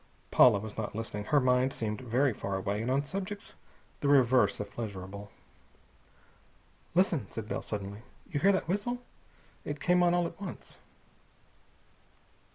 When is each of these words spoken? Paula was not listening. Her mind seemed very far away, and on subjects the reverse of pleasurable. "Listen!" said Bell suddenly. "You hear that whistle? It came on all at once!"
Paula 0.31 0.57
was 0.57 0.77
not 0.79 0.95
listening. 0.95 1.25
Her 1.25 1.39
mind 1.39 1.71
seemed 1.73 2.01
very 2.01 2.33
far 2.33 2.55
away, 2.55 2.81
and 2.81 2.89
on 2.89 3.03
subjects 3.03 3.53
the 3.99 4.07
reverse 4.07 4.59
of 4.59 4.71
pleasurable. 4.71 5.29
"Listen!" 6.95 7.29
said 7.29 7.47
Bell 7.47 7.61
suddenly. 7.61 8.01
"You 8.31 8.39
hear 8.39 8.51
that 8.51 8.67
whistle? 8.67 9.03
It 9.63 9.79
came 9.79 10.01
on 10.01 10.15
all 10.15 10.25
at 10.25 10.41
once!" 10.41 10.79